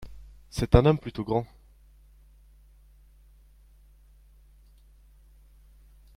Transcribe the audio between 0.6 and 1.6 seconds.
un homme plutôt grand.